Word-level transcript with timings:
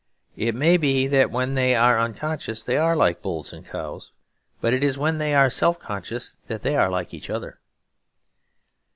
It 0.35 0.55
may 0.55 0.77
be 0.77 1.05
that 1.05 1.29
when 1.29 1.53
they 1.53 1.75
are 1.75 1.99
unconscious 1.99 2.63
they 2.63 2.75
are 2.75 2.95
like 2.95 3.21
bulls 3.21 3.53
and 3.53 3.63
cows. 3.63 4.11
But 4.59 4.73
it 4.73 4.83
is 4.83 4.97
when 4.97 5.19
they 5.19 5.35
are 5.35 5.51
self 5.51 5.77
conscious 5.79 6.37
that 6.47 6.63
they 6.63 6.75
are 6.75 6.89
like 6.89 7.13
each 7.13 7.29
other. 7.29 7.59